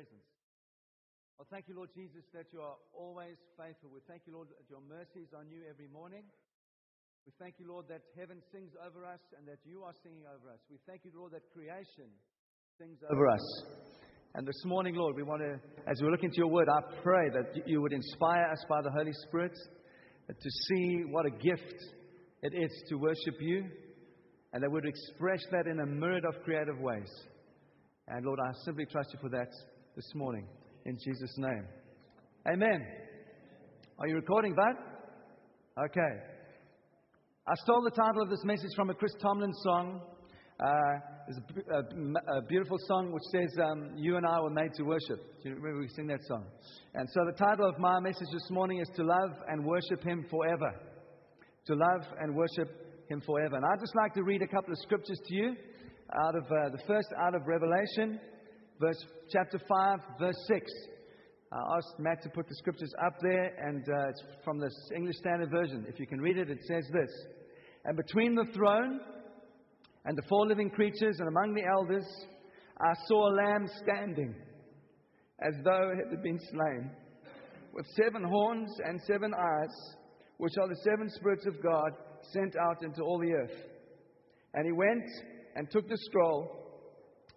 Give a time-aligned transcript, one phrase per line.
[0.00, 0.24] presence.
[1.36, 3.92] Well, thank you, Lord Jesus, that you are always faithful.
[3.92, 6.24] We thank you, Lord, that your mercies are new every morning.
[7.28, 10.48] We thank you, Lord, that heaven sings over us and that you are singing over
[10.48, 10.60] us.
[10.72, 12.08] We thank you, Lord, that creation
[12.80, 13.44] sings over us.
[14.36, 17.28] And this morning, Lord, we want to, as we look into your word, I pray
[17.36, 19.52] that you would inspire us by the Holy Spirit
[20.32, 21.76] to see what a gift
[22.40, 23.68] it is to worship you
[24.54, 27.12] and that we would express that in a myriad of creative ways.
[28.08, 29.52] And Lord, I simply trust you for that
[30.00, 30.46] this morning.
[30.86, 31.66] In Jesus' name.
[32.50, 32.86] Amen.
[33.98, 35.82] Are you recording, that?
[35.84, 36.12] Okay.
[37.46, 40.00] I stole the title of this message from a Chris Tomlin song.
[40.58, 40.70] Uh,
[41.26, 44.84] there's a, a, a, beautiful song which says, um, You and I were made to
[44.84, 45.20] worship.
[45.42, 46.46] Do you remember we sing that song?
[46.94, 50.24] And so the title of my message this morning is To Love and Worship Him
[50.30, 50.72] Forever.
[51.66, 53.56] To love and worship Him forever.
[53.56, 55.56] And I'd just like to read a couple of scriptures to you
[56.24, 58.18] out of uh, the first out of Revelation,
[58.80, 60.72] verse chapter 5, verse 6.
[61.52, 65.16] I asked Matt to put the scriptures up there, and uh, it's from the English
[65.16, 65.84] Standard Version.
[65.86, 67.10] If you can read it, it says this
[67.84, 69.00] And between the throne
[70.06, 72.06] and the four living creatures and among the elders,
[72.80, 74.34] I saw a lamb standing
[75.46, 76.90] as though it had been slain,
[77.74, 79.94] with seven horns and seven eyes,
[80.38, 81.92] which are the seven spirits of God
[82.32, 83.56] sent out into all the earth.
[84.54, 85.04] And he went
[85.54, 86.60] and took the scroll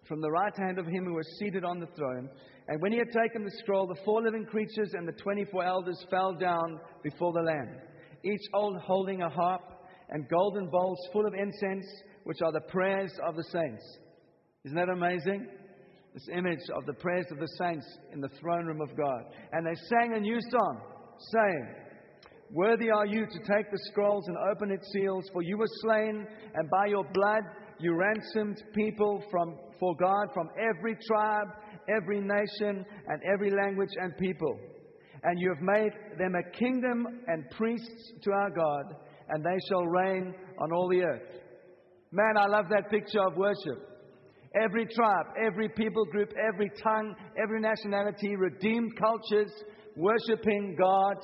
[0.06, 2.28] from the right hand of him who was seated on the throne.
[2.68, 5.64] And when he had taken the scroll, the four living creatures and the twenty four
[5.64, 7.76] elders fell down before the Lamb,
[8.22, 9.62] each old holding a harp
[10.10, 11.86] and golden bowls full of incense,
[12.24, 13.98] which are the prayers of the saints.
[14.64, 15.46] Isn't that amazing?
[16.14, 19.24] This image of the prayers of the saints in the throne room of God.
[19.52, 20.80] And they sang a new song,
[21.32, 21.74] saying,
[22.52, 26.26] Worthy are you to take the scrolls and open its seals, for you were slain,
[26.54, 27.42] and by your blood
[27.80, 31.48] you ransomed people from, for God from every tribe,
[31.94, 34.58] every nation, and every language and people.
[35.22, 38.96] And you have made them a kingdom and priests to our God,
[39.28, 41.28] and they shall reign on all the earth.
[42.12, 43.90] Man, I love that picture of worship.
[44.58, 49.52] Every tribe, every people group, every tongue, every nationality, redeemed cultures,
[49.96, 51.16] worshiping God,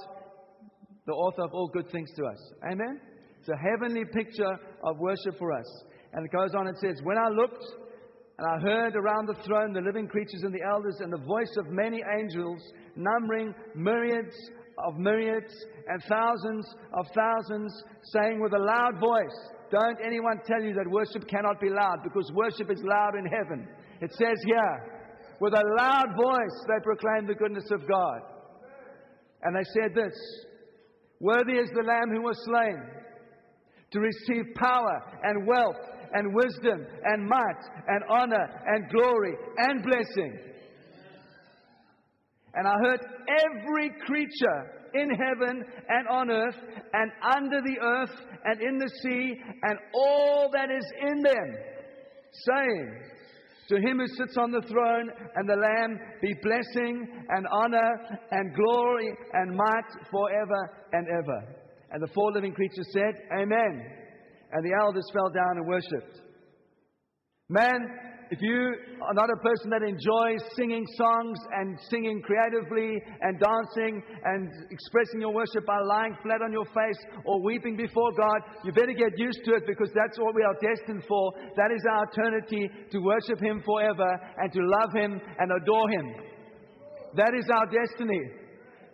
[1.07, 2.53] the author of all good things to us.
[2.71, 3.01] Amen?
[3.39, 4.53] It's a heavenly picture
[4.85, 5.85] of worship for us.
[6.13, 7.65] And it goes on and says, When I looked,
[8.41, 11.55] and I heard around the throne the living creatures and the elders, and the voice
[11.59, 12.59] of many angels,
[12.97, 14.35] numbering myriads
[14.79, 15.53] of myriads
[15.87, 16.65] and thousands
[16.95, 17.71] of thousands,
[18.15, 19.37] saying with a loud voice,
[19.71, 23.69] Don't anyone tell you that worship cannot be loud, because worship is loud in heaven.
[24.01, 25.01] It says here,
[25.39, 28.21] with a loud voice they proclaim the goodness of God.
[29.43, 30.17] And they said this
[31.21, 32.81] Worthy is the Lamb who was slain
[33.93, 35.77] to receive power and wealth
[36.13, 40.39] and wisdom and might and honor and glory and blessing.
[42.55, 46.57] And I heard every creature in heaven and on earth
[46.93, 51.55] and under the earth and in the sea and all that is in them
[52.47, 53.01] saying,
[53.69, 57.93] To him who sits on the throne and the Lamb be blessing and honor
[58.33, 61.57] and glory and might forever and ever.
[61.93, 64.00] And the four living creatures said, Amen.
[64.53, 66.21] And the elders fell down and worshipped.
[67.49, 67.81] Man,
[68.31, 74.01] if you are not a person that enjoys singing songs and singing creatively and dancing
[74.25, 78.71] and expressing your worship by lying flat on your face or weeping before God, you
[78.71, 81.33] better get used to it because that's what we are destined for.
[81.57, 86.07] That is our eternity to worship Him forever and to love Him and adore Him.
[87.17, 88.31] That is our destiny.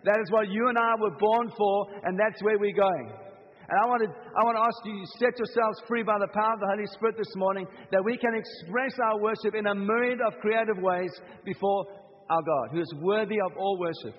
[0.03, 3.26] That is what you and I were born for, and that's where we're going.
[3.69, 6.53] And I want to, I want to ask you, set yourselves free by the power
[6.53, 10.19] of the Holy Spirit this morning, that we can express our worship in a myriad
[10.23, 11.11] of creative ways
[11.43, 11.85] before
[12.29, 14.15] our God, who is worthy of all worship.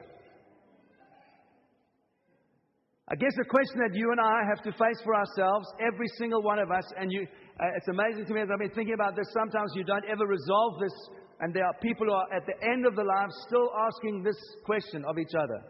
[3.08, 6.42] I guess the question that you and I have to face for ourselves, every single
[6.42, 7.24] one of us, and you,
[7.58, 10.26] uh, it's amazing to me as I've been thinking about this, sometimes you don't ever
[10.26, 10.92] resolve this,
[11.40, 14.36] and there are people who are at the end of their lives still asking this
[14.66, 15.64] question of each other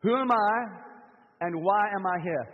[0.00, 0.93] Who am I?
[1.40, 2.46] And why am I here?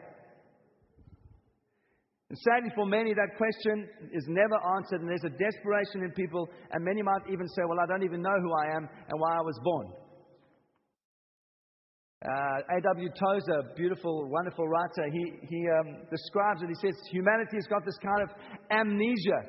[2.30, 6.48] And sadly, for many, that question is never answered, and there's a desperation in people,
[6.70, 9.34] and many might even say, Well, I don't even know who I am and why
[9.34, 9.86] I was born.
[12.22, 13.08] Uh, A.W.
[13.18, 16.68] Tozer, beautiful, wonderful writer, he, he um, describes it.
[16.68, 18.28] He says, Humanity has got this kind of
[18.70, 19.40] amnesia,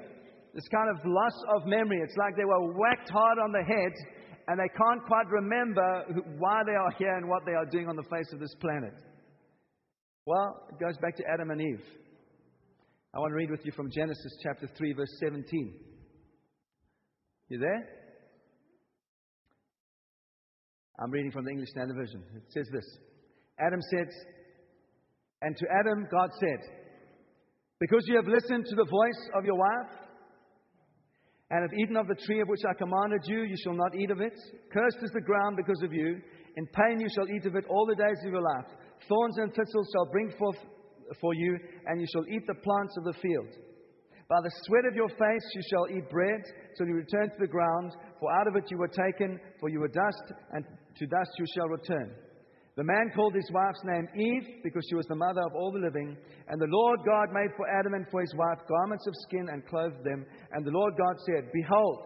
[0.55, 1.99] this kind of loss of memory.
[2.01, 3.93] It's like they were whacked hard on the head
[4.47, 6.05] and they can't quite remember
[6.39, 8.93] why they are here and what they are doing on the face of this planet.
[10.31, 11.83] Well, it goes back to Adam and Eve.
[13.13, 15.73] I want to read with you from Genesis chapter 3, verse 17.
[17.49, 17.85] You there?
[21.03, 22.23] I'm reading from the English Standard Version.
[22.33, 22.85] It says this
[23.59, 24.07] Adam said,
[25.41, 26.63] And to Adam, God said,
[27.81, 29.91] Because you have listened to the voice of your wife,
[31.49, 34.11] and have eaten of the tree of which I commanded you, you shall not eat
[34.11, 34.39] of it.
[34.71, 36.21] Cursed is the ground because of you.
[36.55, 38.71] In pain you shall eat of it all the days of your life.
[39.07, 40.57] Thorns and thistles shall bring forth
[41.19, 41.57] for you,
[41.87, 43.47] and you shall eat the plants of the field.
[44.29, 46.41] By the sweat of your face you shall eat bread
[46.77, 49.81] till you return to the ground, for out of it you were taken, for you
[49.81, 50.63] were dust, and
[50.97, 52.15] to dust you shall return.
[52.77, 55.83] The man called his wife's name Eve because she was the mother of all the
[55.83, 56.15] living.
[56.47, 59.67] And the Lord God made for Adam and for his wife garments of skin and
[59.67, 60.25] clothed them.
[60.53, 61.99] And the Lord God said, Behold,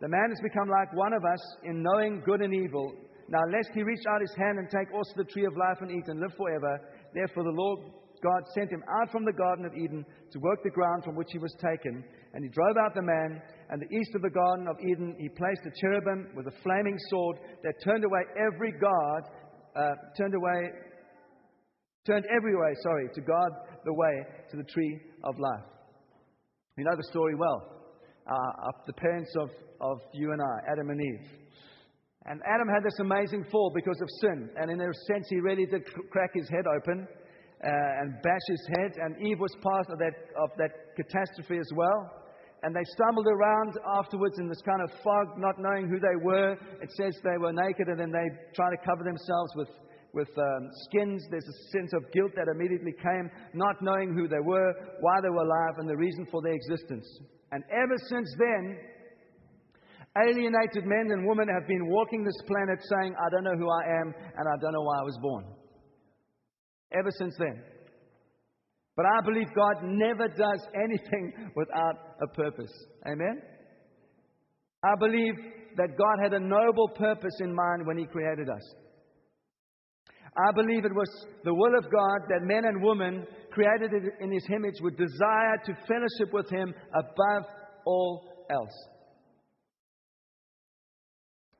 [0.00, 2.92] the man has become like one of us in knowing good and evil.
[3.30, 5.90] Now lest he reach out his hand and take also the tree of life and
[5.90, 6.82] eat and live forever.
[7.14, 7.78] Therefore the Lord
[8.22, 11.30] God sent him out from the Garden of Eden to work the ground from which
[11.32, 12.04] he was taken.
[12.34, 13.40] And he drove out the man,
[13.70, 16.98] and the east of the Garden of Eden he placed a cherubim with a flaming
[17.08, 19.22] sword that turned away every god
[19.76, 20.70] uh, turned away,
[22.06, 23.52] turned every way, sorry, to guard
[23.84, 25.64] the way to the tree of life.
[26.76, 27.78] You know the story well.
[28.26, 29.50] Uh, the parents of,
[29.80, 31.40] of you and I, Adam and Eve.
[32.26, 34.50] And Adam had this amazing fall because of sin.
[34.56, 37.08] And in a sense, he really did crack his head open
[37.64, 38.92] uh, and bash his head.
[39.00, 42.20] And Eve was part of that, of that catastrophe as well.
[42.62, 46.52] And they stumbled around afterwards in this kind of fog, not knowing who they were.
[46.82, 49.70] It says they were naked and then they try to cover themselves with,
[50.12, 51.24] with um, skins.
[51.30, 55.30] There's a sense of guilt that immediately came, not knowing who they were, why they
[55.30, 57.08] were alive, and the reason for their existence.
[57.52, 58.76] And ever since then,
[60.18, 64.00] alienated men and women have been walking this planet saying, I don't know who I
[64.00, 65.44] am and I don't know why I was born.
[66.92, 67.62] Ever since then.
[68.96, 72.72] But I believe God never does anything without a purpose.
[73.06, 73.40] Amen?
[74.82, 75.34] I believe
[75.76, 78.74] that God had a noble purpose in mind when He created us.
[80.36, 81.08] I believe it was
[81.44, 83.90] the will of God that men and women created
[84.20, 87.44] in His image would desire to fellowship with Him above
[87.84, 88.88] all else.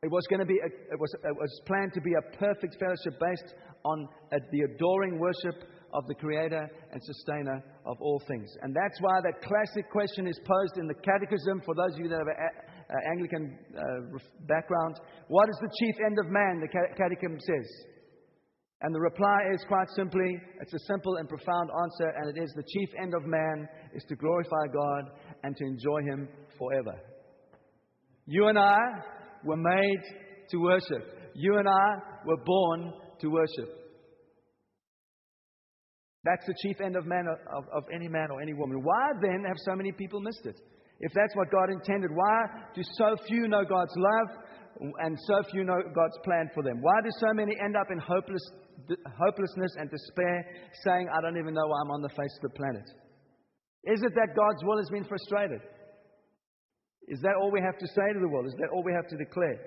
[0.02, 2.80] It was going to be, a, it, was, it was planned to be a perfect
[2.80, 3.52] fellowship based
[3.84, 8.48] on a, the adoring worship of the creator and sustainer of all things.
[8.62, 12.08] And that's why that classic question is posed in the catechism for those of you
[12.08, 14.16] that have an Anglican uh,
[14.48, 14.96] background.
[15.28, 16.64] What is the chief end of man?
[16.64, 17.68] The catechism says.
[18.80, 22.50] And the reply is quite simply, it's a simple and profound answer, and it is
[22.56, 25.10] the chief end of man is to glorify God
[25.44, 26.26] and to enjoy Him
[26.56, 26.96] forever.
[28.24, 28.78] You and I
[29.44, 30.02] were made
[30.50, 31.32] to worship.
[31.34, 31.88] You and I
[32.26, 33.68] were born to worship.
[36.24, 38.82] That's the chief end of man of, of any man or any woman.
[38.82, 40.60] Why then have so many people missed it?
[41.00, 42.44] If that's what God intended, why
[42.74, 44.28] do so few know God's love
[45.00, 46.82] and so few know God's plan for them?
[46.82, 48.42] Why do so many end up in hopeless,
[49.16, 50.44] hopelessness and despair,
[50.84, 52.84] saying, I don't even know why I'm on the face of the planet?
[53.84, 55.60] Is it that God's will has been frustrated?
[57.10, 58.46] Is that all we have to say to the world?
[58.46, 59.58] Is that all we have to declare?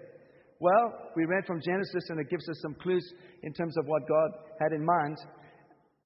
[0.63, 3.03] Well, we read from Genesis and it gives us some clues
[3.43, 4.31] in terms of what God
[4.63, 5.17] had in mind.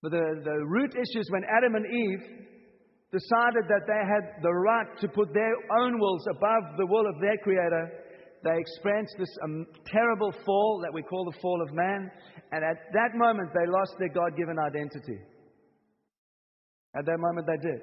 [0.01, 2.25] But the, the root issue is when Adam and Eve
[3.13, 7.21] decided that they had the right to put their own wills above the will of
[7.21, 7.85] their Creator,
[8.43, 12.09] they experienced this um, terrible fall that we call the fall of man.
[12.51, 15.21] And at that moment, they lost their God given identity.
[16.97, 17.81] At that moment, they did.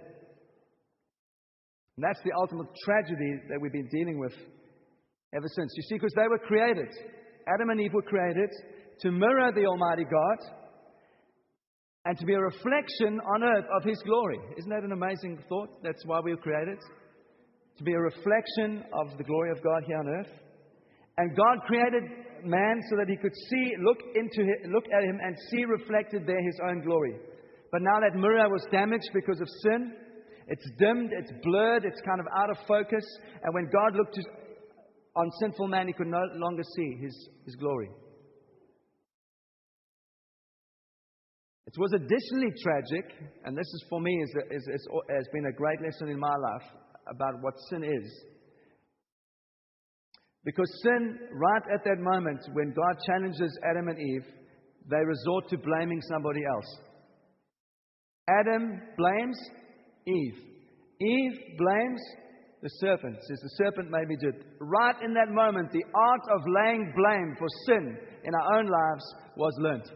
[1.97, 4.33] And that's the ultimate tragedy that we've been dealing with
[5.35, 5.73] ever since.
[5.77, 6.89] You see, because they were created,
[7.53, 8.51] Adam and Eve were created
[9.01, 10.39] to mirror the Almighty God
[12.07, 14.39] and to be a reflection on earth of His glory.
[14.59, 15.71] Isn't that an amazing thought?
[15.83, 16.79] That's why we were created.
[17.79, 20.31] To be a reflection of the glory of God here on earth.
[21.17, 22.05] And God created
[22.45, 26.43] man so that he could see, look into look at him and see reflected there
[26.43, 27.15] his own glory.
[27.71, 29.93] But now that mirror was damaged because of sin,
[30.47, 33.05] it's dimmed, it's blurred, it's kind of out of focus.
[33.43, 34.19] And when God looked
[35.17, 37.89] on sinful man, he could no longer see his, his glory.
[41.67, 43.11] It was additionally tragic,
[43.45, 46.37] and this is for me is, is, is, has been a great lesson in my
[46.37, 46.71] life
[47.09, 48.25] about what sin is.
[50.45, 54.27] Because sin, right at that moment when God challenges Adam and Eve,
[54.91, 56.81] they resort to blaming somebody else.
[58.29, 59.39] Adam blames
[60.07, 60.39] Eve.
[61.01, 62.01] Eve blames
[62.63, 63.17] the serpent.
[63.29, 64.45] Says the serpent made me do it.
[64.61, 69.05] Right in that moment, the art of laying blame for sin in our own lives
[69.37, 69.89] was learnt.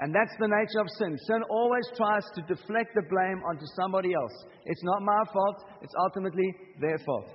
[0.00, 1.18] And that's the nature of sin.
[1.26, 4.32] Sin always tries to deflect the blame onto somebody else.
[4.64, 7.26] It's not my fault, it's ultimately their fault.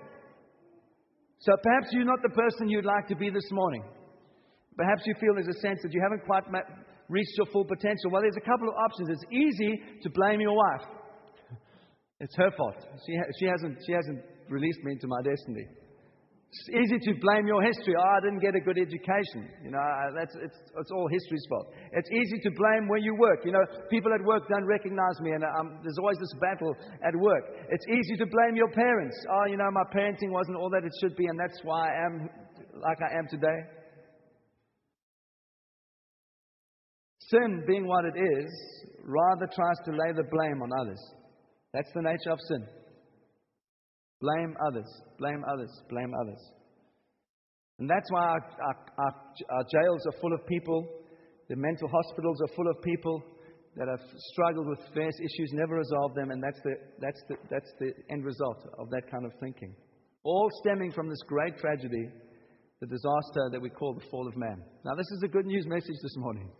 [1.39, 3.83] So perhaps you're not the person you'd like to be this morning.
[4.77, 6.43] Perhaps you feel there's a sense that you haven't quite
[7.09, 8.09] reached your full potential.
[8.11, 9.09] Well, there's a couple of options.
[9.09, 10.87] It's easy to blame your wife.
[12.23, 12.79] It's her fault.
[13.05, 15.67] She, ha- she, hasn't, she hasn't released me into my destiny.
[15.67, 17.97] It's easy to blame your history.
[17.99, 19.49] Oh, I didn't get a good education.
[19.59, 19.83] You know,
[20.15, 21.67] that's, it's, it's all history's fault.
[21.91, 23.43] It's easy to blame where you work.
[23.43, 26.71] You know, people at work don't recognize me, and um, there's always this battle
[27.03, 27.43] at work.
[27.67, 29.17] It's easy to blame your parents.
[29.27, 32.05] Oh, you know, my parenting wasn't all that it should be, and that's why I
[32.05, 32.29] am
[32.79, 33.59] like I am today.
[37.27, 38.51] Sin, being what it is,
[39.03, 41.01] rather tries to lay the blame on others.
[41.73, 42.65] That's the nature of sin.
[44.21, 44.87] Blame others,
[45.17, 46.39] blame others, blame others.
[47.79, 49.15] And that's why our, our, our,
[49.49, 50.87] our, jails are full of people,
[51.49, 53.21] the mental hospitals are full of people
[53.75, 53.99] that have
[54.31, 58.23] struggled with various issues, never resolved them, and that's the, that's, the, that's the end
[58.23, 59.75] result of that kind of thinking.
[60.23, 62.07] All stemming from this great tragedy,
[62.79, 64.61] the disaster that we call the fall of man.
[64.85, 66.51] Now, this is a good news message this morning.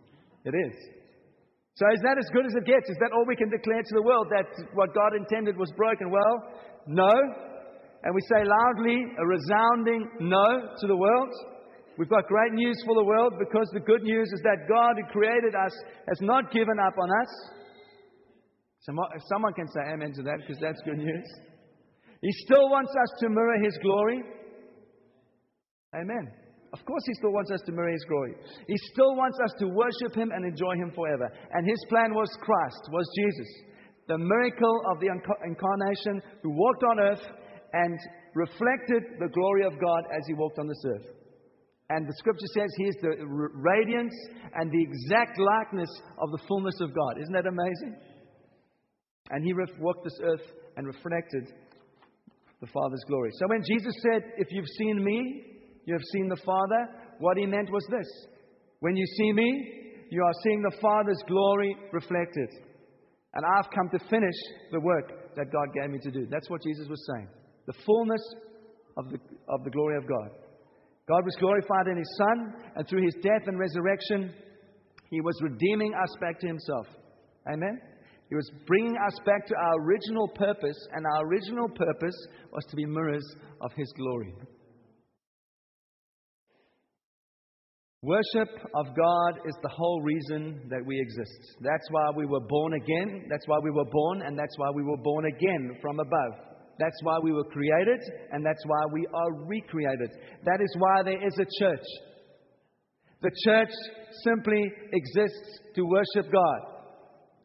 [0.43, 1.02] It is.
[1.75, 2.85] So, is that as good as it gets?
[2.89, 4.45] Is that all we can declare to the world that
[4.77, 6.11] what God intended was broken?
[6.11, 6.35] Well,
[6.85, 7.09] no.
[8.03, 11.29] And we say loudly a resounding no to the world.
[11.97, 15.05] We've got great news for the world because the good news is that God who
[15.11, 15.73] created us
[16.09, 17.31] has not given up on us.
[19.29, 21.25] Someone can say amen to that because that's good news.
[22.21, 24.23] He still wants us to mirror His glory.
[25.95, 26.31] Amen.
[26.73, 28.33] Of course, He still wants us to mirror His glory.
[28.67, 31.31] He still wants us to worship Him and enjoy Him forever.
[31.53, 33.47] And His plan was Christ, was Jesus.
[34.07, 37.23] The miracle of the incarnation who walked on earth
[37.73, 37.97] and
[38.35, 41.05] reflected the glory of God as he walked on this earth.
[41.89, 43.15] And the scripture says he is the
[43.53, 44.13] radiance
[44.55, 45.89] and the exact likeness
[46.19, 47.21] of the fullness of God.
[47.21, 47.95] Isn't that amazing?
[49.29, 51.47] And he walked this earth and reflected
[52.61, 53.29] the Father's glory.
[53.33, 55.52] So when Jesus said, If you've seen me,
[55.85, 56.87] you have seen the Father,
[57.19, 58.07] what he meant was this
[58.79, 62.49] When you see me, you are seeing the Father's glory reflected.
[63.33, 64.35] And I've come to finish
[64.71, 66.27] the work that God gave me to do.
[66.29, 67.27] That's what Jesus was saying
[67.65, 68.21] the fullness
[68.97, 69.17] of the,
[69.49, 70.29] of the glory of God.
[71.07, 74.33] God was glorified in His Son, and through His death and resurrection,
[75.09, 76.87] He was redeeming us back to Himself.
[77.51, 77.79] Amen?
[78.29, 82.15] He was bringing us back to our original purpose, and our original purpose
[82.51, 83.25] was to be mirrors
[83.61, 84.33] of His glory.
[88.03, 91.55] Worship of God is the whole reason that we exist.
[91.61, 93.27] That's why we were born again.
[93.29, 96.33] That's why we were born, and that's why we were born again from above.
[96.79, 98.01] That's why we were created,
[98.33, 100.09] and that's why we are recreated.
[100.43, 101.85] That is why there is a church.
[103.21, 103.71] The church
[104.25, 106.59] simply exists to worship God.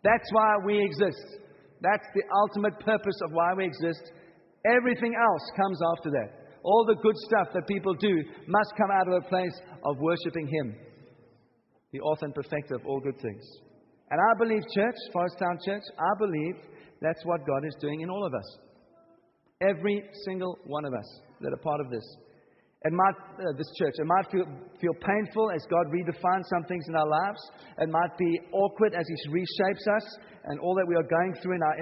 [0.03, 1.39] That's why we exist.
[1.83, 4.11] That's the ultimate purpose of why we exist.
[4.67, 6.38] Everything else comes after that.
[6.63, 10.47] All the good stuff that people do must come out of a place of worshiping
[10.47, 10.75] Him,
[11.93, 13.45] the author and perfecter of all good things.
[14.11, 16.57] And I believe, church, Forest Town Church, I believe
[17.01, 18.59] that's what God is doing in all of us.
[19.61, 22.05] Every single one of us that are part of this.
[22.85, 24.47] It might, uh, this church, it might feel,
[24.81, 27.41] feel painful as God redefines some things in our lives.
[27.79, 30.07] It might be awkward as He reshapes us
[30.45, 31.77] and all that we are going through in our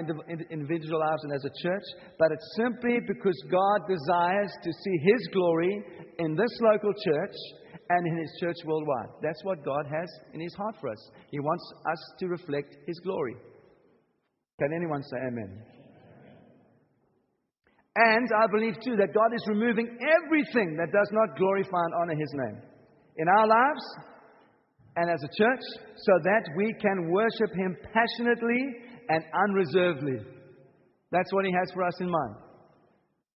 [0.49, 1.83] individual lives and as a church.
[2.17, 5.85] But it's simply because God desires to see His glory
[6.17, 7.35] in this local church
[7.89, 9.21] and in His church worldwide.
[9.21, 11.11] That's what God has in His heart for us.
[11.29, 13.35] He wants us to reflect His glory.
[14.59, 15.76] Can anyone say amen?
[17.97, 22.13] And I believe too that God is removing everything that does not glorify and honor
[22.13, 22.61] His name
[23.17, 23.81] in our lives
[24.97, 25.65] and as a church
[25.97, 28.61] so that we can worship Him passionately
[29.09, 30.21] and unreservedly.
[31.09, 32.35] That's what He has for us in mind.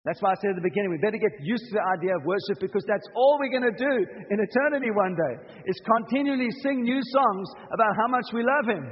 [0.04, 2.24] That's why I said at the beginning, we better get used to the idea of
[2.28, 3.94] worship because that's all we're going to do
[4.28, 8.84] in eternity one day is continually sing new songs about how much we love Him.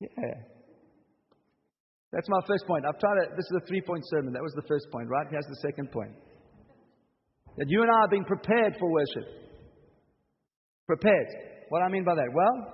[0.00, 0.55] Yeah.
[2.16, 2.86] That's my first point.
[2.88, 4.32] I've tried to, this is a three point sermon.
[4.32, 5.26] That was the first point, right?
[5.28, 6.16] Here's the second point.
[7.58, 9.28] That you and I are being prepared for worship.
[10.86, 11.28] Prepared.
[11.68, 12.32] What do I mean by that?
[12.32, 12.72] Well,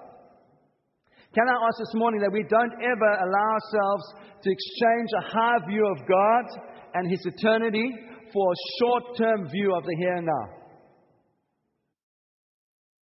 [1.34, 4.04] can I ask this morning that we don't ever allow ourselves
[4.46, 6.44] to exchange a high view of God
[6.94, 7.90] and His eternity
[8.32, 10.61] for a short term view of the here and now?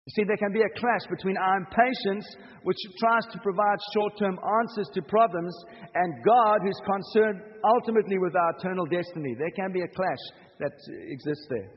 [0.05, 2.27] You see, there can be a clash between our impatience,
[2.63, 5.55] which tries to provide short term answers to problems,
[5.95, 9.33] and God, who's concerned ultimately with our eternal destiny.
[9.39, 10.24] There can be a clash
[10.60, 10.75] that
[11.07, 11.72] exists there.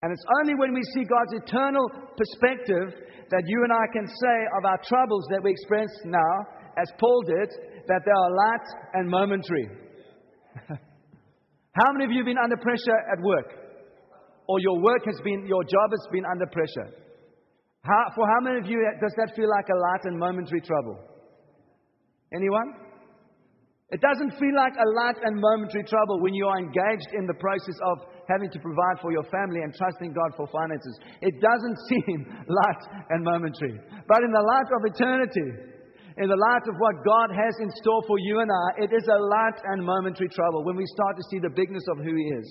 [0.00, 1.84] And it's only when we see God's eternal
[2.16, 2.96] perspective
[3.30, 6.34] that you and I can say of our troubles that we experience now,
[6.80, 7.48] as Paul did,
[7.88, 9.68] that they are light and momentary.
[11.76, 13.63] How many of you have been under pressure at work?
[14.46, 16.92] Or your work has been, your job has been under pressure.
[17.82, 20.98] How, for how many of you does that feel like a light and momentary trouble?
[22.32, 22.84] Anyone?
[23.92, 27.36] It doesn't feel like a light and momentary trouble when you are engaged in the
[27.36, 30.98] process of having to provide for your family and trusting God for finances.
[31.20, 33.78] It doesn't seem light and momentary.
[34.08, 35.48] But in the light of eternity,
[36.16, 39.06] in the light of what God has in store for you and I, it is
[39.06, 42.26] a light and momentary trouble when we start to see the bigness of who He
[42.40, 42.48] is.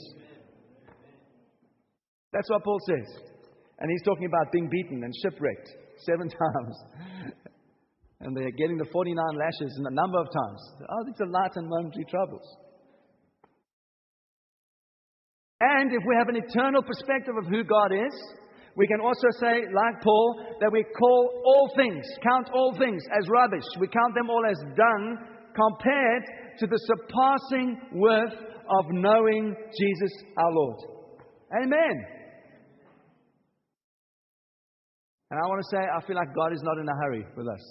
[2.33, 3.07] That's what Paul says.
[3.79, 5.69] And he's talking about being beaten and shipwrecked
[6.05, 6.75] seven times.
[8.21, 10.61] and they're getting the 49 lashes in a number of times.
[10.89, 12.45] Oh, these are light and momentary troubles.
[15.61, 18.15] And if we have an eternal perspective of who God is,
[18.75, 23.29] we can also say, like Paul, that we call all things, count all things as
[23.29, 23.63] rubbish.
[23.79, 25.17] We count them all as dung
[25.55, 26.23] compared
[26.59, 30.79] to the surpassing worth of knowing Jesus our Lord.
[31.61, 32.22] Amen.
[35.33, 37.49] And I want to say, I feel like God is not in a hurry with
[37.49, 37.65] us.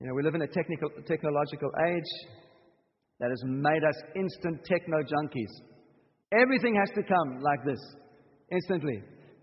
[0.00, 2.10] You know, we live in a technical, technological age
[3.22, 5.52] that has made us instant techno junkies.
[6.34, 7.78] Everything has to come like this,
[8.50, 8.98] instantly.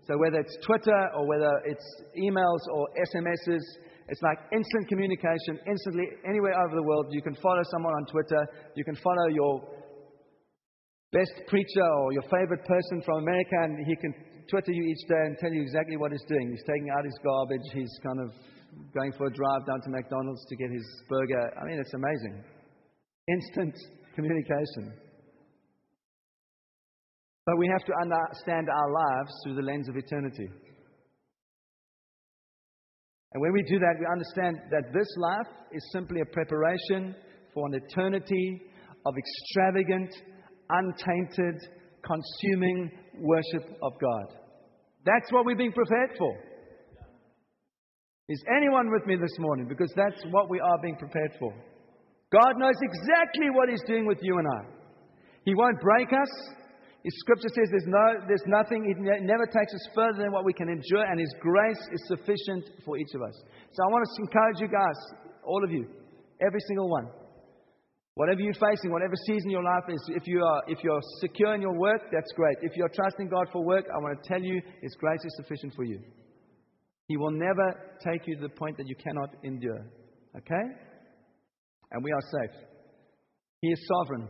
[0.06, 3.64] So whether it's Twitter or whether it's emails or SMSs,
[4.12, 7.06] it's like instant communication, instantly, anywhere over the world.
[7.08, 8.44] You can follow someone on Twitter.
[8.76, 9.64] You can follow your
[11.10, 14.12] best preacher or your favorite person from America, and he can
[14.48, 16.50] Twitter you each day and tell you exactly what he's doing.
[16.50, 17.66] He's taking out his garbage.
[17.72, 18.30] He's kind of
[18.94, 21.50] going for a drive down to McDonald's to get his burger.
[21.60, 22.44] I mean, it's amazing.
[23.28, 23.74] Instant
[24.14, 24.92] communication.
[27.46, 30.48] But we have to understand our lives through the lens of eternity.
[33.32, 37.14] And when we do that, we understand that this life is simply a preparation
[37.52, 38.62] for an eternity
[39.04, 40.14] of extravagant,
[40.70, 41.60] untainted,
[42.02, 44.26] consuming worship of God.
[45.04, 46.34] That's what we're being prepared for.
[48.28, 49.66] Is anyone with me this morning?
[49.68, 51.52] Because that's what we are being prepared for.
[52.32, 54.62] God knows exactly what He's doing with you and I.
[55.44, 56.32] He won't break us.
[57.04, 60.54] His scripture says there's, no, there's nothing, it never takes us further than what we
[60.54, 63.36] can endure, and His grace is sufficient for each of us.
[63.72, 64.96] So I want to encourage you guys,
[65.44, 65.86] all of you,
[66.40, 67.08] every single one.
[68.16, 71.60] Whatever you're facing, whatever season your life is, if, you are, if you're secure in
[71.60, 72.56] your work, that's great.
[72.62, 75.74] If you're trusting God for work, I want to tell you His grace is sufficient
[75.74, 75.98] for you.
[77.08, 77.74] He will never
[78.06, 79.84] take you to the point that you cannot endure.
[80.36, 80.64] Okay?
[81.90, 82.56] And we are safe.
[83.60, 84.28] He is sovereign.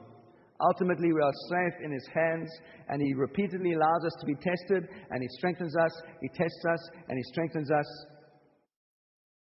[0.60, 2.48] Ultimately, we are safe in His hands,
[2.88, 5.92] and He repeatedly allows us to be tested, and He strengthens us,
[6.22, 8.06] He tests us, and He strengthens us.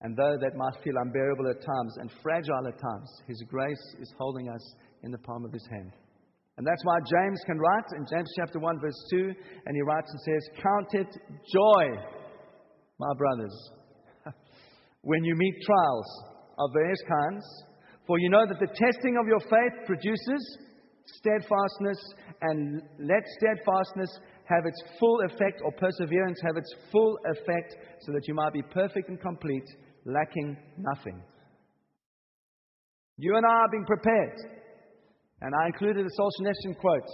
[0.03, 4.13] And though that might feel unbearable at times and fragile at times, His grace is
[4.19, 5.93] holding us in the palm of His hand.
[6.59, 9.33] And that's why James can write in James chapter 1, verse 2,
[9.67, 11.09] and he writes and says, Count it
[11.51, 11.85] joy,
[12.99, 13.71] my brothers,
[15.01, 16.07] when you meet trials
[16.59, 17.45] of various kinds,
[18.07, 20.59] for you know that the testing of your faith produces
[21.07, 21.99] steadfastness,
[22.43, 24.11] and let steadfastness
[24.45, 28.63] have its full effect, or perseverance have its full effect, so that you might be
[28.63, 29.67] perfect and complete,
[30.05, 31.23] lacking nothing.
[33.19, 34.37] You and I are being prepared.
[35.43, 37.11] And I included a Solzhenitsyn quote.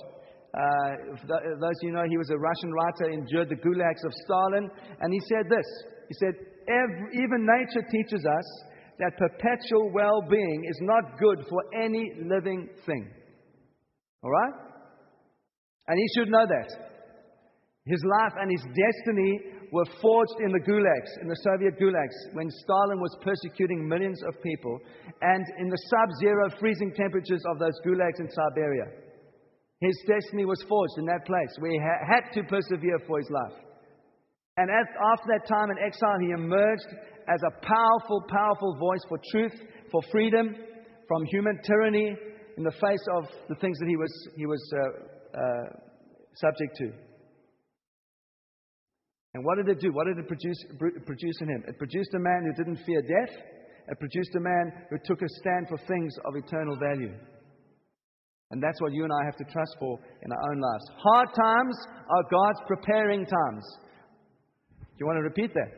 [0.55, 4.70] Uh, those of you know, he was a Russian writer, endured the gulags of Stalin,
[5.01, 5.66] and he said this.
[6.09, 6.35] He said,
[7.12, 8.64] Even nature teaches us
[8.98, 13.11] that perpetual well being is not good for any living thing.
[14.22, 14.55] All right?
[15.88, 16.68] And he should know that.
[17.85, 19.40] His life and his destiny
[19.73, 24.43] were forged in the gulags, in the Soviet gulags, when Stalin was persecuting millions of
[24.43, 24.79] people,
[25.21, 28.87] and in the sub zero freezing temperatures of those gulags in Siberia.
[29.81, 33.31] His destiny was forged in that place where he ha- had to persevere for his
[33.31, 33.59] life.
[34.57, 36.89] And after that time in exile, he emerged
[37.29, 39.55] as a powerful, powerful voice for truth,
[39.93, 40.57] for freedom,
[41.07, 42.17] from human tyranny,
[42.57, 45.79] in the face of the things that he was, he was uh, uh,
[46.35, 47.08] subject to.
[49.38, 49.94] And what did it do?
[49.94, 50.59] What did it produce,
[51.07, 51.62] produce in him?
[51.68, 53.31] It produced a man who didn't fear death.
[53.87, 57.14] It produced a man who took a stand for things of eternal value.
[58.51, 59.96] And that's what you and I have to trust for
[60.27, 60.85] in our own lives.
[60.98, 61.77] Hard times
[62.11, 63.62] are God's preparing times.
[64.74, 65.70] Do you want to repeat that?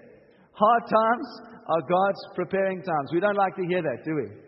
[0.53, 1.29] Hard times
[1.69, 3.11] are God's preparing times.
[3.13, 4.41] We don't like to hear that, do we?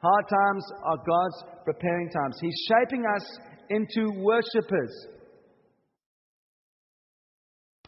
[0.00, 2.38] Hard times are God's preparing times.
[2.40, 5.06] He's shaping us into worshippers.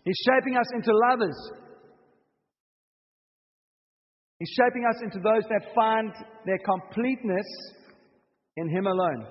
[0.09, 1.37] He's shaping us into lovers.
[4.38, 6.11] He's shaping us into those that find
[6.47, 7.44] their completeness
[8.57, 9.27] in Him alone.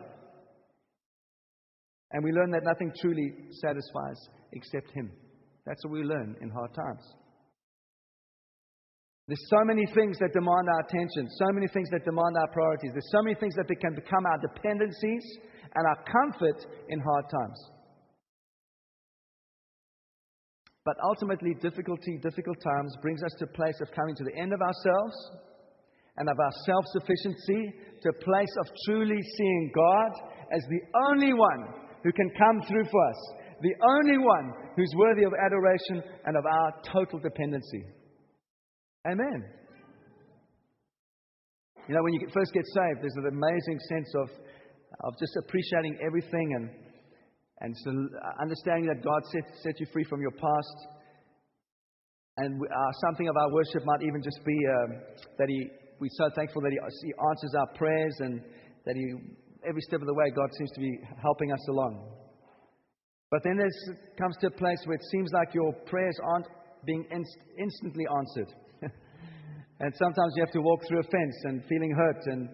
[2.11, 4.19] And we learn that nothing truly satisfies
[4.53, 5.09] except Him.
[5.65, 7.01] That's what we learn in hard times.
[9.27, 12.91] There's so many things that demand our attention, so many things that demand our priorities.
[12.93, 15.25] There's so many things that can become our dependencies
[15.73, 17.76] and our comfort in hard times.
[20.87, 24.53] But ultimately, difficulty, difficult times brings us to a place of coming to the end
[24.53, 25.15] of ourselves
[26.15, 30.11] and of our self sufficiency to a place of truly seeing God
[30.55, 30.79] as the
[31.11, 33.19] only one who can come through for us,
[33.59, 37.83] the only one who's worthy of adoration and of our total dependency.
[39.11, 39.43] Amen.
[41.89, 44.29] You know, when you first get saved, there's an amazing sense of,
[45.03, 46.86] of just appreciating everything and,
[47.61, 47.89] and so
[48.41, 50.77] understanding that God set, set you free from your past.
[52.37, 55.01] And uh, something of our worship might even just be um,
[55.39, 55.67] that he,
[55.99, 58.41] we're so thankful that he, he answers our prayers and
[58.85, 59.05] that he,
[59.67, 62.13] every step of the way, God seems to be helping us along.
[63.31, 63.69] But then there
[64.21, 66.47] comes to a place where it seems like your prayers aren't
[66.85, 68.53] being inst- instantly answered.
[69.79, 72.25] And sometimes you have to walk through a fence and feeling hurt.
[72.25, 72.49] And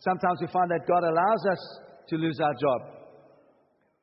[0.00, 2.97] sometimes we find that God allows us to lose our job.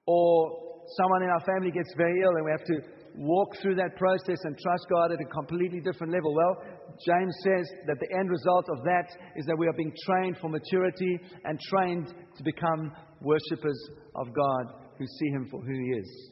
[0.05, 0.65] Or
[0.97, 2.77] someone in our family gets very ill and we have to
[3.17, 6.35] walk through that process and trust God at a completely different level.
[6.35, 6.57] Well,
[7.05, 10.49] James says that the end result of that is that we are being trained for
[10.49, 12.91] maturity and trained to become
[13.21, 16.31] worshippers of God who see Him for who He is.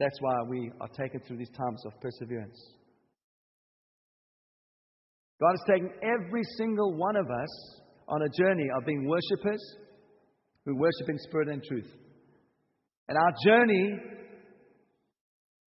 [0.00, 2.58] That's why we are taken through these times of perseverance.
[5.40, 9.62] God has taken every single one of us on a journey of being worshippers
[10.64, 11.90] who worship in spirit and truth.
[13.08, 13.96] And our journey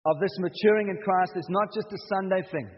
[0.05, 2.68] of this maturing in Christ is not just a Sunday thing.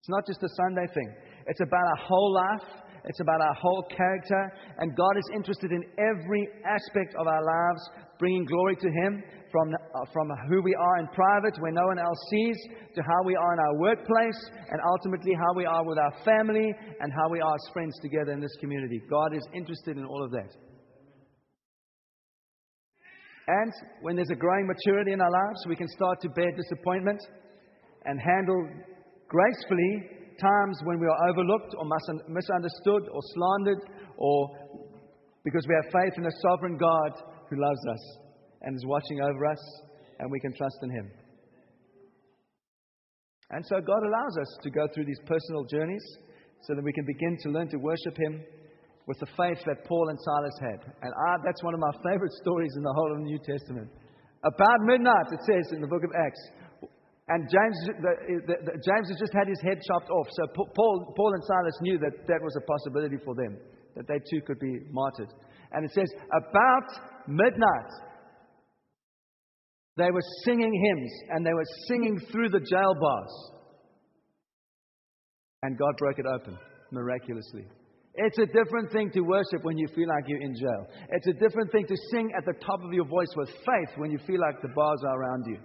[0.00, 1.14] It's not just a Sunday thing.
[1.46, 2.68] It's about our whole life.
[3.04, 4.52] It's about our whole character.
[4.78, 7.80] And God is interested in every aspect of our lives,
[8.18, 11.98] bringing glory to Him from, uh, from who we are in private where no one
[11.98, 12.56] else sees,
[12.94, 16.70] to how we are in our workplace, and ultimately how we are with our family
[17.00, 19.00] and how we are as friends together in this community.
[19.10, 20.69] God is interested in all of that.
[23.50, 27.20] And when there's a growing maturity in our lives, we can start to bear disappointment
[28.04, 28.62] and handle
[29.26, 30.06] gracefully
[30.40, 31.84] times when we are overlooked or
[32.28, 33.82] misunderstood or slandered
[34.16, 34.48] or
[35.42, 37.12] because we have faith in a sovereign God
[37.50, 38.18] who loves us
[38.62, 39.82] and is watching over us
[40.20, 41.10] and we can trust in Him.
[43.50, 46.04] And so God allows us to go through these personal journeys
[46.62, 48.44] so that we can begin to learn to worship Him
[49.10, 50.86] with the faith that Paul and Silas had.
[51.02, 53.90] And I, that's one of my favorite stories in the whole of the New Testament.
[54.46, 56.38] About midnight, it says in the book of Acts,
[57.26, 58.12] and James, the,
[58.46, 60.26] the, the, James has just had his head chopped off.
[60.30, 63.58] So Paul, Paul and Silas knew that that was a possibility for them,
[63.98, 65.30] that they too could be martyred.
[65.74, 67.90] And it says, about midnight,
[69.96, 73.34] they were singing hymns and they were singing through the jail bars.
[75.62, 76.56] And God broke it open
[76.90, 77.66] miraculously.
[78.22, 80.86] It's a different thing to worship when you feel like you're in jail.
[81.08, 84.10] It's a different thing to sing at the top of your voice with faith when
[84.10, 85.56] you feel like the bars are around you.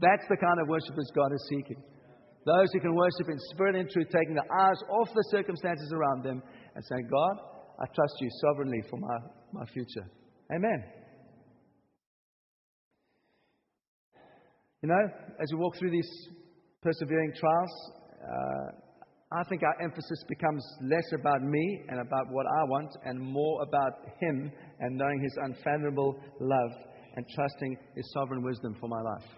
[0.00, 1.76] That's the kind of worshipers God is seeking.
[2.46, 6.24] Those who can worship in spirit and truth, taking the eyes off the circumstances around
[6.24, 6.42] them
[6.74, 7.36] and saying, God,
[7.78, 9.16] I trust you sovereignly for my,
[9.52, 10.08] my future.
[10.54, 10.82] Amen.
[14.82, 15.04] You know,
[15.42, 16.10] as we walk through these
[16.80, 17.92] persevering trials,
[18.22, 18.87] uh,
[19.30, 23.62] I think our emphasis becomes less about me and about what I want and more
[23.62, 26.70] about Him and knowing His unfathomable love
[27.14, 29.28] and trusting His sovereign wisdom for my life.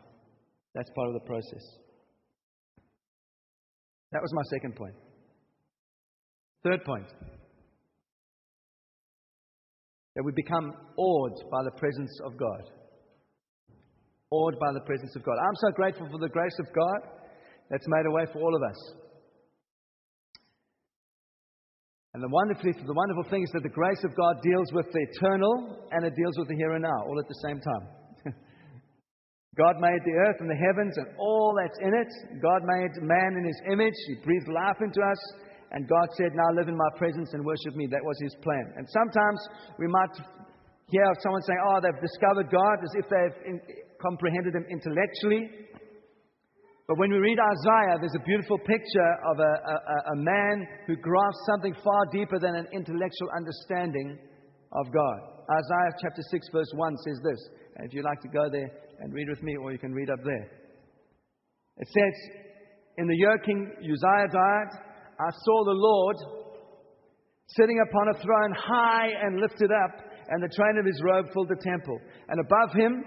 [0.74, 1.64] That's part of the process.
[4.12, 4.94] That was my second point.
[6.62, 7.06] Third point
[10.14, 12.62] that we become awed by the presence of God.
[14.30, 15.34] Awed by the presence of God.
[15.34, 17.10] I'm so grateful for the grace of God
[17.70, 18.99] that's made a way for all of us.
[22.12, 24.98] And the, wonderfully, the wonderful thing is that the grace of God deals with the
[25.14, 28.34] eternal and it deals with the here and now, all at the same time.
[29.56, 32.10] God made the earth and the heavens and all that's in it.
[32.42, 33.94] God made man in his image.
[34.10, 35.22] He breathed life into us.
[35.70, 37.86] And God said, Now live in my presence and worship me.
[37.86, 38.74] That was his plan.
[38.74, 39.38] And sometimes
[39.78, 40.10] we might
[40.90, 43.60] hear someone saying, Oh, they've discovered God as if they've in,
[44.02, 45.69] comprehended him intellectually.
[46.90, 50.96] But when we read Isaiah, there's a beautiful picture of a, a, a man who
[50.96, 54.18] grasps something far deeper than an intellectual understanding
[54.72, 55.18] of God.
[55.54, 57.38] Isaiah chapter 6, verse 1 says this.
[57.76, 58.66] And if you'd like to go there,
[58.98, 60.50] and read with me, or you can read up there.
[61.78, 62.14] It says,
[62.98, 64.70] In the year King Uzziah died,
[65.14, 66.16] I saw the Lord
[67.54, 69.94] sitting upon a throne high and lifted up,
[70.26, 72.00] and the train of his robe filled the temple.
[72.28, 73.04] And above him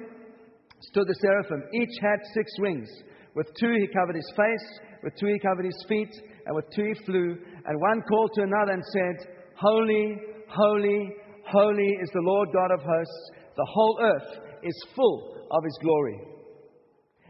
[0.80, 1.64] stood the seraphim.
[1.74, 2.88] Each had six wings.
[3.36, 6.14] With two he covered his face, with two he covered his feet,
[6.46, 7.38] and with two he flew.
[7.66, 10.18] And one called to another and said, Holy,
[10.50, 11.16] holy,
[11.48, 13.32] holy is the Lord God of hosts.
[13.56, 16.20] The whole earth is full of his glory.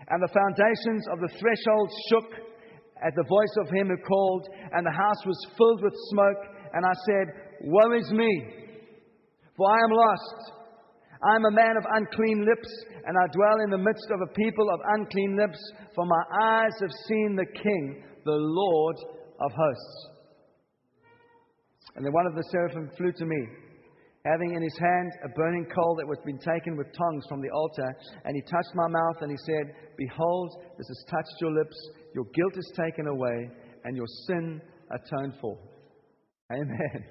[0.09, 2.29] And the foundations of the threshold shook
[3.03, 6.43] at the voice of him who called, and the house was filled with smoke.
[6.73, 7.27] And I said,
[7.61, 8.31] Woe is me,
[9.55, 10.62] for I am lost.
[11.23, 12.67] I am a man of unclean lips,
[13.05, 15.59] and I dwell in the midst of a people of unclean lips,
[15.95, 18.97] for my eyes have seen the King, the Lord
[19.39, 20.09] of hosts.
[21.95, 23.41] And then one of the seraphim flew to me,
[24.25, 27.51] having in his hand a burning coal that was been taken with tongs from the
[27.51, 27.95] altar.
[28.25, 31.77] And he touched my mouth, and he said, Behold, this has touched your lips.
[32.15, 33.49] Your guilt is taken away,
[33.85, 35.57] and your sin atoned for.
[36.51, 37.05] Amen.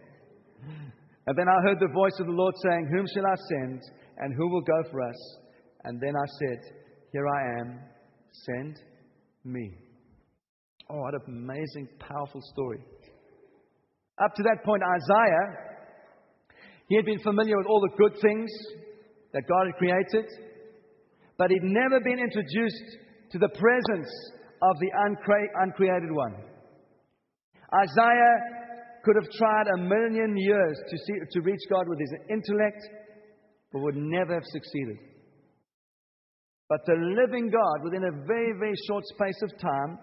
[1.25, 3.81] And then I heard the voice of the Lord saying, Whom shall I send?
[4.23, 5.37] And who will go for us?
[5.83, 6.61] And then I said,
[7.11, 7.81] Here I am,
[8.47, 8.77] send
[9.45, 9.75] me.
[10.89, 12.79] Oh, what an amazing, powerful story.
[14.23, 15.47] Up to that point, Isaiah,
[16.89, 18.51] he had been familiar with all the good things
[19.33, 20.31] that God had created,
[21.37, 22.89] but he'd never been introduced
[23.33, 24.11] to the presence
[24.63, 26.37] of the uncre- uncreated one.
[27.75, 28.37] Isaiah
[29.03, 32.87] could have tried a million years to, see, to reach God with his intellect,
[33.73, 34.99] but would never have succeeded.
[36.69, 39.99] But the living God, within a very, very short space of time,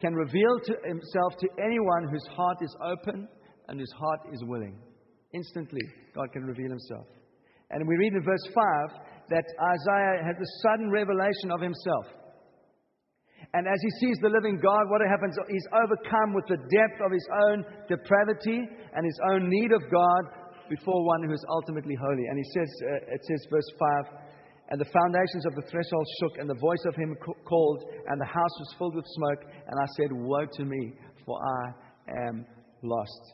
[0.00, 3.28] can reveal to himself to anyone whose heart is open
[3.66, 4.78] and whose heart is willing.
[5.34, 5.80] Instantly,
[6.14, 7.06] God can reveal himself.
[7.70, 12.06] And we read in verse 5 that Isaiah has a sudden revelation of himself.
[13.54, 15.36] And as he sees the living God, what happens?
[15.48, 18.60] He's overcome with the depth of his own depravity
[18.94, 20.22] and his own need of God
[20.68, 22.26] before one who is ultimately holy.
[22.26, 23.70] And he says, uh, it says, verse
[24.06, 24.28] 5,
[24.70, 28.26] and the foundations of the threshold shook, and the voice of him called, and the
[28.26, 29.42] house was filled with smoke.
[29.66, 30.92] And I said, Woe to me,
[31.24, 32.44] for I am
[32.82, 33.32] lost.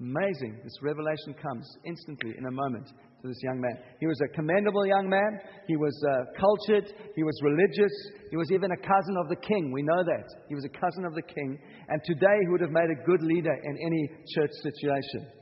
[0.00, 0.58] Amazing.
[0.64, 3.76] This revelation comes instantly, in a moment, to this young man.
[4.00, 5.38] He was a commendable young man.
[5.68, 6.90] He was uh, cultured.
[7.14, 7.92] He was religious.
[8.30, 9.70] He was even a cousin of the king.
[9.72, 10.26] We know that.
[10.48, 11.58] He was a cousin of the king.
[11.88, 15.41] And today, he would have made a good leader in any church situation.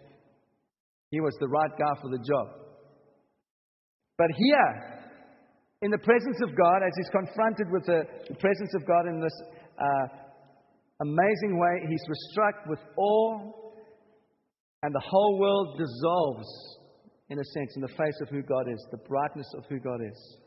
[1.10, 2.46] He was the right guy for the job.
[4.16, 5.00] But here,
[5.82, 9.20] in the presence of God, as he's confronted with the, the presence of God in
[9.20, 9.32] this
[9.78, 10.06] uh,
[11.00, 13.38] amazing way, he's struck with awe,
[14.82, 16.48] and the whole world dissolves,
[17.28, 20.00] in a sense, in the face of who God is, the brightness of who God
[20.02, 20.38] is.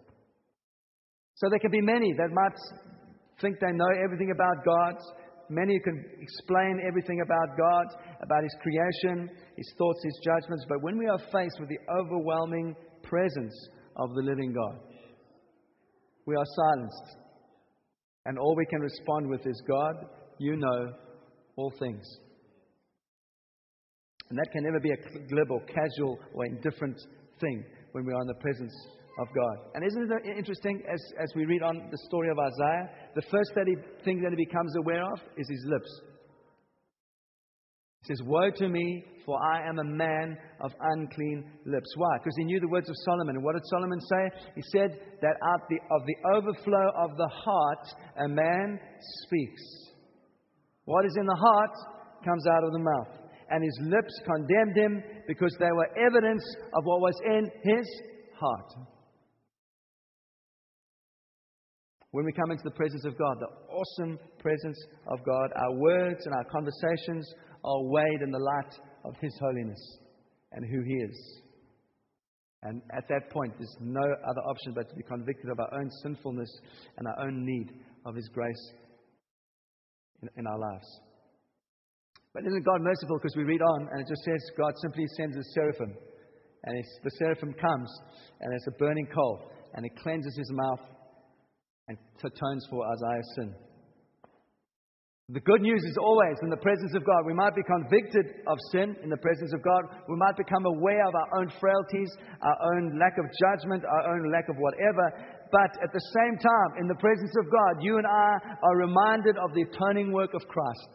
[1.36, 2.54] So there can be many that might
[3.42, 4.96] think they know everything about God.
[5.50, 7.86] Many who can explain everything about God,
[8.24, 10.66] about His creation, His thoughts, His judgments.
[10.68, 13.54] But when we are faced with the overwhelming presence
[13.98, 14.80] of the living God.
[16.26, 17.18] We are silenced.
[18.26, 19.96] And all we can respond with is God,
[20.40, 20.94] you know
[21.58, 22.04] all things.
[24.30, 26.98] And that can never be a glib or casual or indifferent
[27.40, 28.74] thing when we are in the presence
[29.20, 29.58] of God.
[29.76, 32.90] And isn't it uh, interesting as, as we read on the story of Isaiah?
[33.16, 36.02] The first that he, thing that he becomes aware of is his lips.
[38.04, 41.94] Says, Woe to me, for I am a man of unclean lips.
[41.96, 42.18] Why?
[42.18, 43.36] Because he knew the words of Solomon.
[43.36, 44.52] And what did Solomon say?
[44.56, 47.88] He said that out the, of the overflow of the heart,
[48.26, 48.80] a man
[49.24, 49.62] speaks.
[50.86, 51.72] What is in the heart
[52.26, 53.24] comes out of the mouth.
[53.50, 56.44] And his lips condemned him because they were evidence
[56.76, 57.88] of what was in his
[58.40, 58.88] heart.
[62.12, 66.26] When we come into the presence of God, the awesome presence of God, our words
[66.26, 67.26] and our conversations
[67.64, 68.74] are weighed in the light
[69.06, 69.98] of His holiness
[70.52, 71.42] and who He is.
[72.64, 75.90] And at that point, there's no other option but to be convicted of our own
[76.02, 76.50] sinfulness
[76.98, 77.70] and our own need
[78.06, 78.74] of His grace
[80.22, 80.88] in, in our lives.
[82.34, 83.18] But isn't God merciful?
[83.18, 85.94] Because we read on and it just says God simply sends a seraphim.
[86.64, 87.90] And the seraphim comes
[88.42, 90.80] and it's a burning coal and it cleanses his mouth
[91.88, 93.54] and atones for Isaiah's sin.
[95.30, 97.24] The good news is always in the presence of God.
[97.26, 99.88] We might be convicted of sin in the presence of God.
[100.10, 104.30] We might become aware of our own frailties, our own lack of judgment, our own
[104.34, 105.16] lack of whatever.
[105.50, 108.36] But at the same time, in the presence of God, you and I
[108.68, 110.90] are reminded of the atoning work of Christ.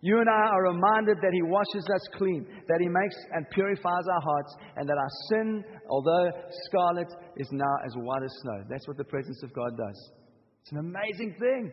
[0.00, 4.08] You and I are reminded that He washes us clean, that He makes and purifies
[4.16, 6.30] our hearts, and that our sin, although
[6.72, 8.64] scarlet, is now as white as snow.
[8.70, 10.10] That's what the presence of God does.
[10.62, 11.72] It's an amazing thing.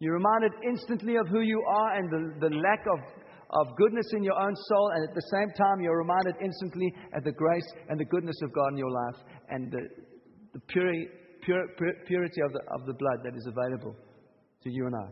[0.00, 3.00] You're reminded instantly of who you are and the, the lack of,
[3.50, 7.24] of goodness in your own soul, and at the same time, you're reminded instantly of
[7.24, 9.16] the grace and the goodness of God in your life
[9.50, 9.80] and the,
[10.54, 11.08] the purity,
[11.42, 13.96] purity of the, of the blood that is available
[14.62, 15.08] to you and I.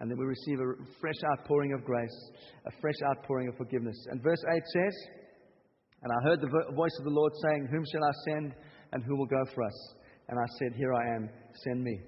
[0.00, 2.30] And then we receive a fresh outpouring of grace,
[2.66, 3.96] a fresh outpouring of forgiveness.
[4.10, 4.94] And verse 8 says,
[6.02, 8.54] And I heard the voice of the Lord saying, Whom shall I send,
[8.92, 9.94] and who will go for us?
[10.28, 11.28] And I said, Here I am,
[11.64, 11.98] send me.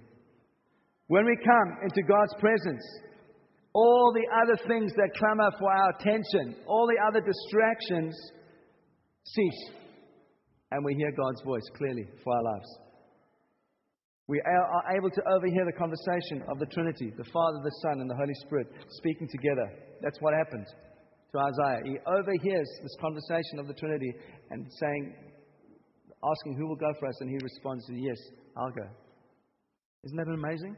[1.10, 2.86] When we come into God's presence,
[3.74, 8.14] all the other things that clamor for our attention, all the other distractions
[9.24, 9.74] cease.
[10.70, 12.70] And we hear God's voice clearly for our lives.
[14.28, 18.08] We are able to overhear the conversation of the Trinity, the Father, the Son, and
[18.08, 18.68] the Holy Spirit
[19.02, 19.66] speaking together.
[20.02, 21.90] That's what happened to Isaiah.
[21.90, 24.14] He overhears this conversation of the Trinity
[24.50, 25.12] and saying,
[26.22, 28.18] asking who will go for us, and he responds, Yes,
[28.56, 28.86] I'll go.
[30.04, 30.76] Isn't that amazing?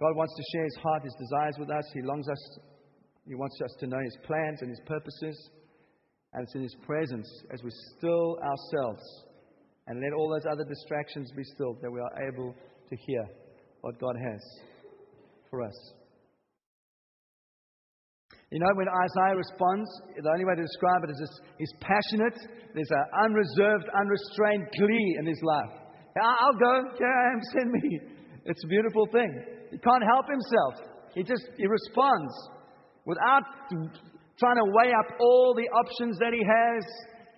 [0.00, 1.84] God wants to share his heart, his desires with us.
[1.92, 2.58] He longs us,
[3.28, 5.36] he wants us to know his plans and his purposes.
[6.32, 9.02] And it's in his presence as we still ourselves
[9.88, 12.54] and let all those other distractions be still that we are able
[12.88, 13.28] to hear
[13.82, 14.40] what God has
[15.50, 15.76] for us.
[18.50, 22.38] You know, when Isaiah responds, the only way to describe it is this, he's passionate.
[22.74, 25.70] There's an unreserved, unrestrained glee in his life.
[26.20, 26.74] I'll go.
[26.78, 27.40] Am.
[27.52, 28.00] Send me.
[28.46, 29.59] It's a beautiful thing.
[29.70, 30.90] He can't help himself.
[31.14, 32.34] He just he responds
[33.06, 33.42] without
[34.38, 36.82] trying to weigh up all the options that he has.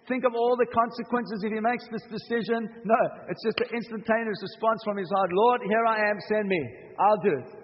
[0.09, 2.69] Think of all the consequences if he makes this decision.
[2.85, 5.31] No, it's just an instantaneous response from his heart.
[5.33, 6.17] Lord, here I am.
[6.29, 6.61] Send me.
[6.99, 7.63] I'll do it.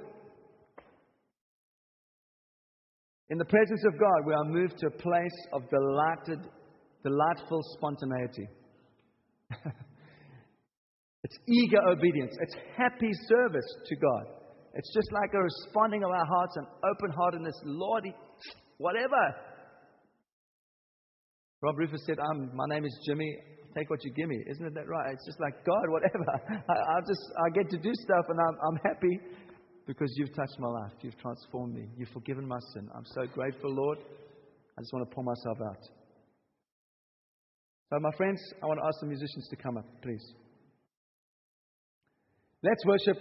[3.30, 6.48] In the presence of God, we are moved to a place of delighted,
[7.02, 8.48] delightful spontaneity.
[11.24, 12.34] it's eager obedience.
[12.40, 14.37] It's happy service to God.
[14.78, 17.54] It's just like a responding of our hearts and open heartedness.
[17.64, 18.04] Lord,
[18.78, 19.34] whatever.
[21.60, 23.36] Rob Rufus said, um, My name is Jimmy.
[23.76, 24.38] Take what you give me.
[24.48, 25.12] Isn't that right?
[25.12, 26.62] It's just like, God, whatever.
[26.70, 29.18] I, I just, I get to do stuff and I'm, I'm happy
[29.84, 30.92] because you've touched my life.
[31.02, 31.88] You've transformed me.
[31.96, 32.88] You've forgiven my sin.
[32.94, 33.98] I'm so grateful, Lord.
[33.98, 35.82] I just want to pour myself out.
[37.90, 40.22] So, my friends, I want to ask the musicians to come up, please.
[42.62, 43.18] Let's worship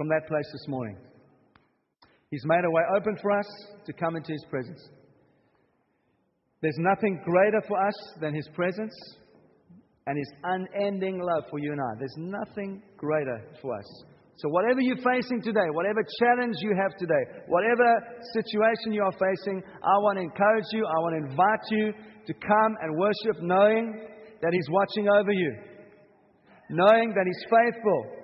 [0.00, 0.96] from that place this morning.
[2.30, 3.44] He's made a way open for us
[3.84, 4.80] to come into His presence.
[6.62, 8.96] There's nothing greater for us than His presence
[10.06, 11.92] and His unending love for you and I.
[11.98, 13.84] There's nothing greater for us.
[14.36, 17.84] So, whatever you're facing today, whatever challenge you have today, whatever
[18.32, 21.92] situation you are facing, I want to encourage you, I want to invite you
[22.24, 24.00] to come and worship knowing
[24.40, 25.58] that He's watching over you,
[26.70, 28.19] knowing that He's faithful,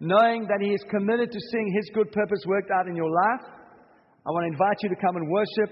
[0.00, 3.46] knowing that He is committed to seeing His good purpose worked out in your life.
[4.26, 5.70] I want to invite you to come and worship.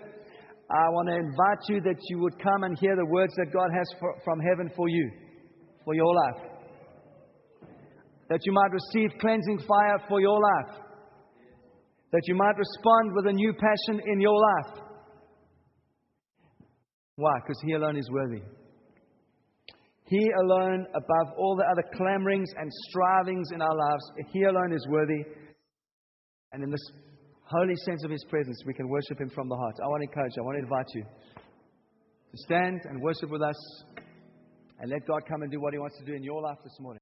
[0.71, 3.71] I want to invite you that you would come and hear the words that God
[3.73, 5.11] has for, from heaven for you,
[5.85, 6.53] for your life
[8.33, 10.81] that you might receive cleansing fire for your life,
[12.13, 14.81] that you might respond with a new passion in your life.
[17.17, 17.33] Why?
[17.41, 18.41] Because He alone is worthy.
[20.13, 24.87] He alone, above all the other clamorings and strivings in our lives, He alone is
[24.91, 25.25] worthy.
[26.53, 26.87] And in this
[27.45, 29.75] holy sense of His presence, we can worship Him from the heart.
[29.83, 33.41] I want to encourage you, I want to invite you to stand and worship with
[33.41, 33.57] us
[34.81, 36.77] and let God come and do what He wants to do in your life this
[36.79, 37.02] morning.